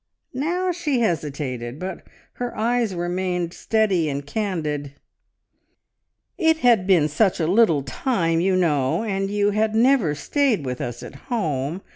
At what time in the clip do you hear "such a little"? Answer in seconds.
7.07-7.83